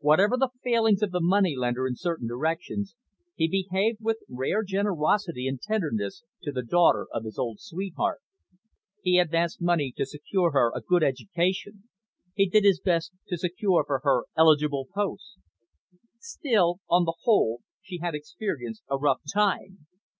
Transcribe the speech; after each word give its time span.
Whatever 0.00 0.36
the 0.36 0.50
failings 0.64 1.02
of 1.02 1.12
the 1.12 1.20
moneylender 1.22 1.86
in 1.86 1.94
certain 1.94 2.26
directions, 2.26 2.96
he 3.36 3.46
behaved 3.46 3.98
with 4.00 4.16
rare 4.28 4.64
generosity 4.64 5.46
and 5.46 5.62
tenderness 5.62 6.24
to 6.42 6.50
the 6.50 6.64
daughter 6.64 7.06
of 7.12 7.22
his 7.24 7.38
old 7.38 7.60
sweetheart. 7.60 8.18
He 9.04 9.20
advanced 9.20 9.60
money 9.62 9.94
to 9.96 10.04
secure 10.04 10.50
her 10.50 10.72
a 10.74 10.80
good 10.80 11.04
education. 11.04 11.84
He 12.34 12.48
did 12.48 12.64
his 12.64 12.80
best 12.80 13.12
to 13.28 13.38
secure 13.38 13.84
for 13.86 14.00
her 14.02 14.24
eligible 14.36 14.88
posts. 14.92 15.38
Still, 16.18 16.80
on 16.90 17.04
the 17.04 17.14
whole, 17.22 17.60
she 17.80 17.98
had 17.98 18.16
experienced 18.16 18.82
a 18.90 18.98
rough 18.98 19.20
time. 19.32 19.86